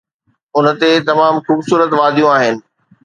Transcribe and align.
اتي 0.57 0.91
تمام 1.09 1.35
خوبصورت 1.45 1.91
واديون 1.99 2.31
آهن 2.35 2.55